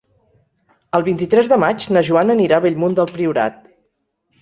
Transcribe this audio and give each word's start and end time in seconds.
El 0.99 1.05
vint-i-tres 1.09 1.51
de 1.53 1.61
maig 1.65 1.87
na 1.99 2.05
Joana 2.09 2.39
anirà 2.39 2.61
a 2.61 2.67
Bellmunt 2.67 3.01
del 3.01 3.15
Priorat. 3.17 3.73